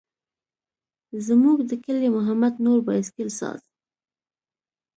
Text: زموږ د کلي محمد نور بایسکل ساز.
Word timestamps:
زموږ 1.27 1.57
د 1.69 1.71
کلي 1.83 2.09
محمد 2.17 2.53
نور 2.65 2.79
بایسکل 2.87 3.29
ساز. 3.39 3.61